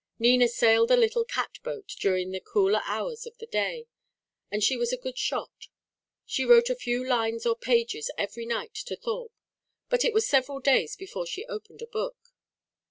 Nina 0.17 0.47
sailed 0.47 0.89
a 0.89 0.97
little 0.97 1.23
cat 1.23 1.59
boat 1.61 1.89
during 1.99 2.31
the 2.31 2.39
cooler 2.39 2.81
hours 2.85 3.27
of 3.27 3.37
the 3.37 3.45
day; 3.45 3.85
and 4.49 4.63
she 4.63 4.75
was 4.75 4.91
a 4.91 4.97
good 4.97 5.15
shot. 5.15 5.67
She 6.25 6.43
wrote 6.43 6.71
a 6.71 6.75
few 6.75 7.07
lines 7.07 7.45
or 7.45 7.55
pages 7.55 8.09
every 8.17 8.47
night 8.47 8.73
to 8.87 8.95
Thorpe; 8.95 9.37
but 9.89 10.03
it 10.03 10.15
was 10.15 10.27
several 10.27 10.59
days 10.59 10.95
before 10.95 11.27
she 11.27 11.45
opened 11.45 11.83
a 11.83 11.85
book. 11.85 12.33